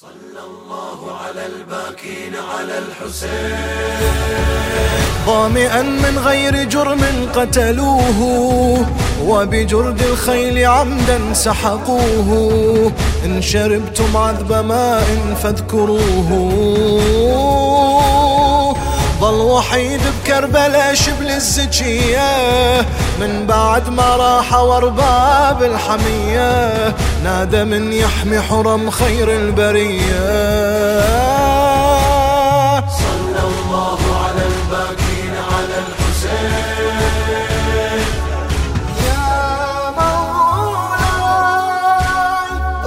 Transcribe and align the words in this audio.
صلى 0.00 0.40
الله 0.46 1.16
على 1.16 1.46
الباكين 1.46 2.34
على 2.36 2.78
الحسين. 2.78 3.56
ظامئا 5.26 5.82
من 5.82 6.18
غير 6.18 6.64
جرم 6.64 7.00
قتلوه 7.34 8.20
وبجرد 9.26 10.02
الخيل 10.02 10.66
عمدا 10.66 11.32
سحقوه. 11.32 12.92
إن 13.24 13.42
شربتم 13.42 14.16
عذب 14.16 14.52
ماء 14.52 15.36
فاذكروه. 15.42 16.30
ظل 19.20 19.40
وحيد 19.40 20.00
بكربلاء 20.24 20.94
شبل 20.94 21.30
الزكية 21.30 22.80
من 23.20 23.46
بعد 23.46 23.88
ما 23.88 24.16
راح 24.16 24.54
وارباب 24.54 25.62
الحمية 25.62 26.94
نادى 27.24 27.64
من 27.64 27.92
يحمي 27.92 28.40
حرم 28.40 28.90
خير 28.90 29.30
البرية. 29.30 30.26
صلى 32.88 33.42
الله 33.48 33.98
على 34.24 34.42
الباكين 34.52 35.34
على 35.52 35.76
الحسين. 35.86 36.06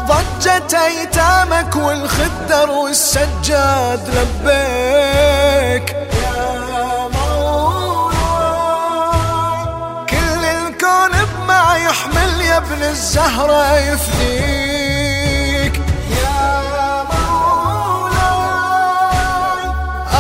ضجت 0.08 0.74
أيتامك 0.74 1.76
والخدر 1.76 2.72
والسجاد 2.72 4.10
لبيك. 4.10 5.19
يحمل 11.90 12.42
يا 12.42 12.58
ابن 12.58 12.84
الزهرة 12.84 13.78
يفديك. 13.78 15.76
يا 16.22 16.62
مولاي 17.12 18.44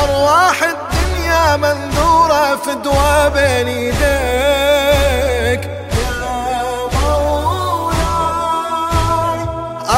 أرواح 0.04 0.58
الدنيا 0.64 1.56
منذورة 1.56 2.56
فدوى 2.56 3.30
بين 3.30 3.68
يديك. 3.68 4.02
يا 5.94 6.52
مولاي 7.02 8.20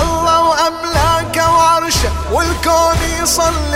الله 0.02 0.40
وأملاك 0.50 1.36
وعرشه 1.38 2.12
والكون 2.32 3.00
يصلي. 3.22 3.71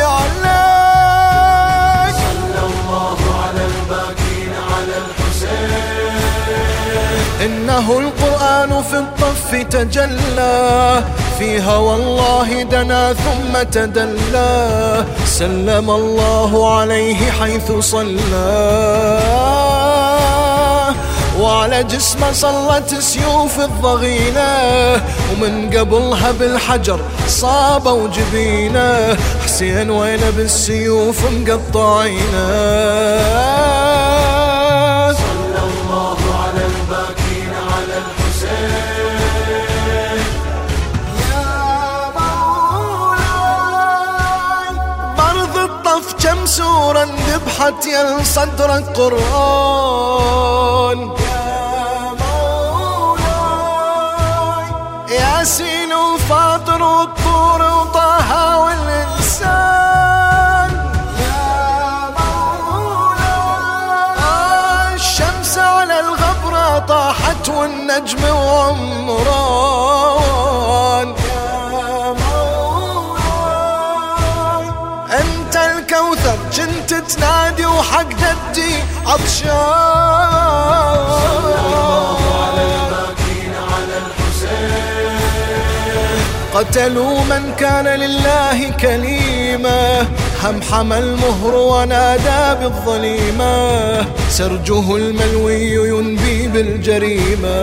إنه 7.45 7.99
القرآن 7.99 8.83
في 8.83 8.97
الطف 8.97 9.55
تجلى. 9.69 11.03
فيها 11.39 11.77
والله 11.77 12.63
دنا 12.63 13.13
ثم 13.13 13.63
تدلى. 13.71 15.05
سلم 15.25 15.89
الله 15.89 16.79
عليه 16.79 17.31
حيث 17.31 17.71
صلى. 17.79 19.19
وعلى 21.39 21.83
جسمه 21.83 22.31
صلت 22.31 22.95
سيوف 22.99 23.59
الضغينة. 23.59 25.01
ومن 25.31 25.69
قبلها 25.77 26.31
بالحجر 26.31 26.99
صابوا 27.27 28.07
جبينه 28.07 29.17
حسين 29.45 29.89
وين 29.91 30.21
بالسيوف 30.37 31.25
مقطعينة. 31.31 32.45
سورة 46.55 47.03
ذبحت 47.03 47.85
يا 47.85 48.23
صدرك 48.23 48.85
قرآن. 48.97 50.39
يا 51.19 52.15
مولاي 52.99 53.55
ياسين 55.09 55.93
وفاطر 55.93 56.83
والطور 56.83 57.61
وطه 57.61 58.59
والإنسان. 58.59 59.51
يا 61.19 61.45
مولاي 62.67 63.35
الشمس 64.95 65.57
على 65.57 65.99
الغبرة 65.99 66.79
طاحت 66.79 67.49
والنجم 67.49 68.23
وعمران. 68.29 69.84
تنادي 77.65 77.77
وحق 77.77 78.09
جدي 78.09 78.73
عطشان. 79.05 79.55
قتلوا 86.53 87.19
من 87.23 87.53
كان 87.59 87.87
لله 87.87 88.69
كليمة. 88.69 90.07
هم 90.43 90.61
حمى 90.61 90.97
المهر 90.97 91.55
ونادى 91.55 92.59
بالظليمة. 92.59 94.05
سرجه 94.29 94.95
الملوي 94.95 95.89
ينبي 95.89 96.47
بالجريمة. 96.47 97.59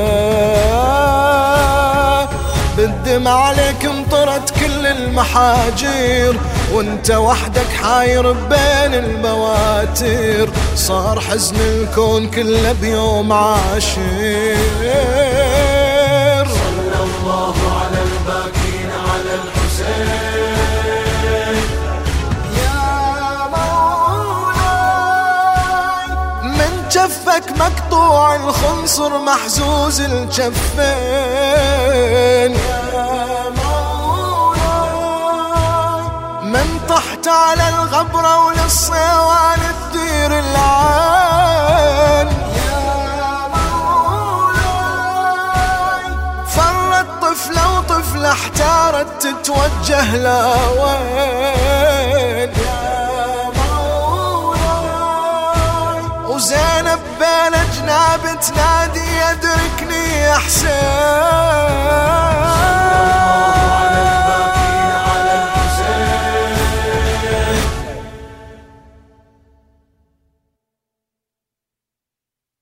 بالدم 2.76 3.28
عليك 3.28 3.84
امطرت 3.84 4.50
كل 4.50 4.86
المحاجر 4.86 6.36
وانت 6.72 7.10
وحدك 7.10 7.68
حاير 7.82 8.32
بين 8.32 8.94
المواتر 8.94 10.48
صار 10.76 11.20
حزن 11.20 11.56
الكون 11.56 12.30
كله 12.30 12.72
بيوم 12.80 13.32
عاشر. 13.32 14.56
صلى 16.48 16.98
الله 17.04 17.54
جفك 26.92 27.44
مقطوع 27.56 28.36
الخنصر 28.36 29.18
محزوز 29.18 30.00
الجفين. 30.00 30.52
من 36.42 36.80
طحت 36.88 37.28
على 37.28 37.68
الغبرة 37.68 38.46
وللصيوان 38.46 39.58
تدير 39.92 40.38
العين. 40.38 42.28
فرت 46.48 47.06
طفلة 47.22 47.78
وطفلة 47.78 48.32
احتارت 48.32 49.26
تتوجه 49.26 50.16
لوين 50.16 51.32
يا 52.52 53.52
مولاي 53.56 54.02
وزينب 57.82 58.22
بين 58.22 58.32
جناب 58.32 58.40
تنادي 58.40 59.00
يدركني 59.00 60.04
يا 60.22 60.34
حسين. 60.34 62.21